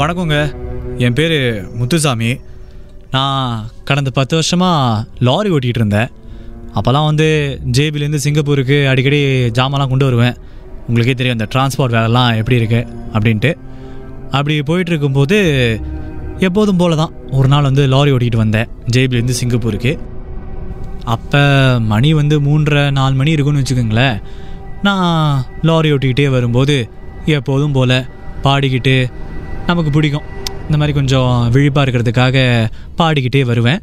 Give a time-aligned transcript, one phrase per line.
[0.00, 0.38] வணக்கங்க.
[1.04, 1.34] என் பேர்
[1.76, 2.30] முத்துசாமி.
[3.14, 6.10] நான் கடந்த பத்து வருஷமாக லாரி ஓட்டிகிட்டு இருந்தேன்.
[6.78, 7.28] அப்போல்லாம் வந்து
[7.76, 9.20] ஜேபிலேருந்து சிங்கப்பூருக்கு அடிக்கடி
[9.58, 10.36] ஜாமான்லாம் கொண்டு வருவேன்.
[10.86, 13.52] உங்களுக்கே தெரியும் அந்த டிரான்ஸ்போர்ட் வேலைலாம் எப்படி இருக்குது அப்படின்ட்டு.
[14.30, 15.38] அப்படி போயிட்டுருக்கும்போது
[16.48, 19.94] எப்போதும் போல தான் ஒரு நாள் வந்து லாரி ஓட்டிகிட்டு வந்தேன் ஜேபிலேருந்து சிங்கப்பூருக்கு.
[21.16, 21.42] அப்போ
[21.92, 24.18] மணி வந்து மூன்றரை நாலு மணி இருக்குன்னு வச்சுக்கோங்களேன்.
[24.88, 26.76] நான் லாரி ஓட்டிக்கிட்டே வரும்போது
[27.38, 27.98] எப்போதும் போல்
[28.42, 28.96] பாடிக்கிட்டு
[29.68, 30.26] நமக்கு பிடிக்கும்.
[30.66, 32.36] இந்த மாதிரி கொஞ்சம் விழிப்பாக இருக்கிறதுக்காக
[32.98, 33.80] பாடிக்கிட்டே வருவேன்.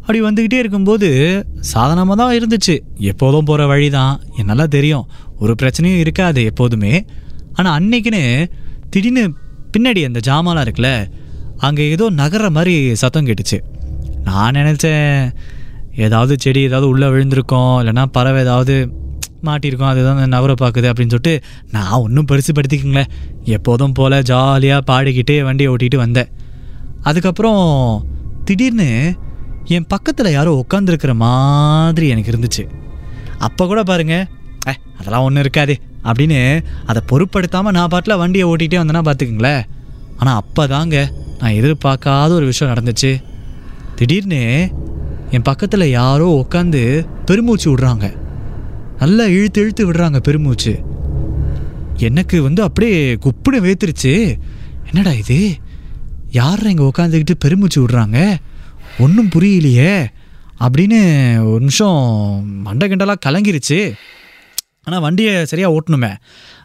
[0.00, 1.08] அப்படி வந்துக்கிட்டே இருக்கும்போது
[1.70, 2.74] சாதனமாக தான் இருந்துச்சு.
[3.10, 5.06] எப்போதும் போகிற வழி தான் என்னெல்லாம் தெரியும்.
[5.38, 6.92] ஒரு பிரச்சனையும் இருக்காது எப்போதுமே.
[7.54, 8.22] ஆனால் அன்னைக்குன்னு
[8.90, 9.24] திடீர்னு
[9.74, 10.90] பின்னாடி அந்த ஜாமாலாம் இருக்குல்ல
[11.66, 13.58] அங்கே ஏதோ நகர்ற மாதிரி சத்தம் கேட்டுச்சு.
[14.28, 15.30] நான் நினச்சேன்
[16.06, 18.74] ஏதாவது செடி ஏதாவது உள்ளே விழுந்திருக்கோம் இல்லைன்னா பறவை ஏதாவது
[19.42, 23.10] மாட்டியிருக்கோம் அதுதான் நவரை பார்க்குது அப்படின்னு சொல்லிட்டு நான் ஒன்றும் பெருசு படுத்திக்கங்களேன்
[23.44, 26.30] எப்போதும் போல் ஜாலியாக பாடிக்கிட்டே வண்டியை ஓட்டிகிட்டு வந்தேன்.
[27.02, 27.62] அதுக்கப்புறம்
[28.44, 29.14] திடீர்னு
[29.64, 32.64] என் பக்கத்தில் யாரோ உட்காந்துருக்கிற மாதிரி எனக்கு இருந்துச்சு.
[33.38, 34.26] அப்போ கூட பாருங்கள்
[34.68, 35.74] "ஏ, அதெல்லாம் ஒன்றும் இருக்காது
[36.04, 39.62] அப்படின்னு அதை பொருட்படுத்தாமல் நான் பாட்டில் வண்டியை ஓட்டிகிட்டே வந்தேன்னா பார்த்துக்குங்களேன்
[40.16, 43.22] ஆனால் அப்போ தாங்க நான் எதிர்பார்க்காத ஒரு விஷயம் நடந்துச்சு.
[43.94, 44.40] திடீர்னு
[45.30, 48.06] என் பக்கத்தில் யாரோ உட்காந்து பெருமூச்சு விடுறாங்க.
[48.98, 50.82] நல்லா இழுத்து இழுத்து விடுறாங்க பெருமூச்சு.
[51.96, 54.38] எனக்கு வந்து அப்படியே குப்புன்னு வேத்துருச்சு.
[54.92, 55.54] என்னடா இது?
[56.30, 58.36] யார் இங்கே உட்காந்துக்கிட்டு பெருமூச்சு விடுறாங்க?
[58.98, 60.06] ஒன்றும் புரியலையே.
[60.60, 63.92] அப்படின்னு ஒரு நிமிஷம் மண்டை கிண்டலாக கலங்கிருச்சு.
[64.82, 66.16] ஆனால் வண்டியை சரியாக ஓட்டணுமே.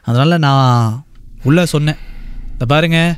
[0.02, 1.06] அதனால் நான்
[1.44, 1.96] உள்ளே சொன்னேன்.
[2.52, 3.14] இந்த பாருங்கள்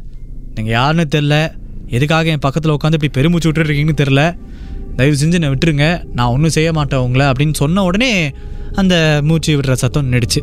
[0.56, 1.56] நீங்கள் யாருன்னு தெரில
[1.88, 4.38] எதுக்காக என் பக்கத்தில் உட்காந்து இப்படி பெருமூச்சு விட்டுருக்கீங்கன்னு தெரில
[4.96, 6.04] தயவு செஞ்சு என்னை விட்டுருங்க.
[6.14, 8.34] நான் ஒன்றும் செய்ய மாட்டேன் உங்களை அப்படின்னு சொன்ன உடனே
[8.82, 10.42] அந்த மூச்சு விடுற சத்தம் நின்றுச்சு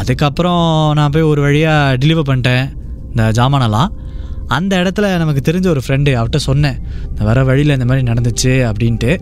[0.00, 0.64] அதுக்கப்புறம்
[0.98, 2.64] நான் போய் ஒரு வழியாக டெலிவர் பண்ணிட்டேன்
[3.10, 3.90] இந்த ஜாமானெல்லாம்.
[4.56, 6.76] அந்த இடத்துல நமக்கு தெரிஞ்ச ஒரு ஃப்ரெண்டு அவர்கிட்ட சொன்னேன்
[7.08, 9.12] இந்த வர வழியில் இந்த மாதிரி நடந்துச்சு அப்படின்ட்டு.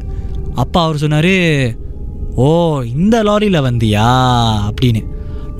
[0.54, 1.34] அப்பா அவர் சொன்னார்
[2.44, 2.48] ஓ
[2.96, 4.08] இந்த லாரியில் வந்தியா?
[4.68, 5.02] அப்படின்னு.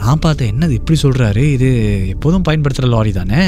[0.01, 1.69] நான் பார்த்தேன் என்னது இப்படி சொல்கிறாரு இது
[2.09, 3.41] எப்போதும் பயன்படுத்துகிற லாரி தானே?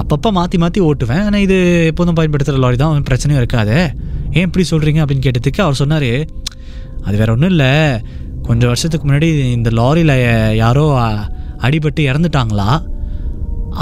[0.00, 1.58] அப்பப்போ மாற்றி மாற்றி ஓட்டுவேன் ஆனால் இது
[1.90, 3.78] எப்போதும் பயன்படுத்துகிற லாரி தான் ஒன்றும் பிரச்சனையும் இருக்காதே.
[4.32, 6.10] ஏன் இப்படி சொல்கிறீங்க அப்படின்னு கேட்டதுக்கு அவர் சொன்னார்
[7.06, 7.72] அது வேற ஒன்றும் இல்லை.
[8.48, 10.14] கொஞ்சம் வருஷத்துக்கு முன்னாடி இந்த லாரியில்
[10.62, 10.84] யாரோ
[11.66, 12.68] அடிபட்டு இறந்துட்டாங்களா?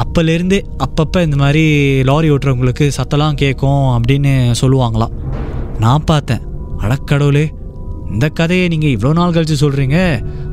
[0.03, 1.65] அப்போலேருந்தே அப்பப்போ இந்த மாதிரி
[2.09, 5.15] லாரி ஓட்டுறவங்களுக்கு சத்தம்லாம் கேட்கும் அப்படின்னு சொல்லுவாங்களாம்.
[5.85, 6.43] நான் பார்த்தேன்.
[6.85, 7.45] அடக்கடவுளே
[8.15, 9.99] இந்த கதையை நீங்கள் இவ்வளோ நாள் கழித்து சொல்கிறீங்க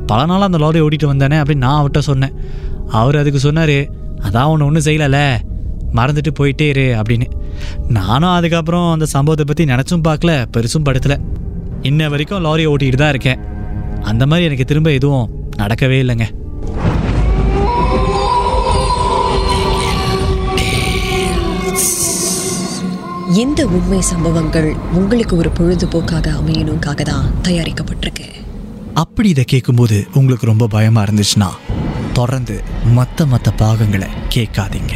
[0.09, 2.35] பல நாளாக அந்த லாரி ஓட்டிட்டு வந்தானே அப்படின்னு நான் அவர்கிட்ட சொன்னேன்.
[2.99, 3.77] அவர் அதுக்கு சொன்னார்
[4.27, 5.19] அதான் ஒன்று ஒன்றும் செய்யலல.
[5.97, 7.27] மறந்துட்டு போயிட்டே இரு அப்படின்னு.
[7.97, 11.17] நானும் அதுக்கப்புறம் அந்த சம்பவத்தை பற்றி நினச்சும் பார்க்கல பெருசும் படுத்தலை.
[11.89, 13.41] இன்ன வரைக்கும் லாரி ஓட்டிகிட்டு தான் இருக்கேன்.
[14.03, 16.27] அந்த மாதிரி எனக்கு திரும்ப எதுவும் நடக்கவே இல்லைங்க.
[23.41, 28.25] இந்த உண்மை சம்பவங்கள் உங்களுக்கு ஒரு பொழுதுபோக்காக அமையணுக்காக தான் தயாரிக்கப்பட்டிருக்கு.
[28.93, 31.49] அப்படி இதை கேட்கும்போது உங்களுக்கு ரொம்ப பயமாக இருந்துச்சுன்னா
[32.13, 34.95] தொடர்ந்து மற்ற மற்ற பாகங்களை கேட்காதீங்க.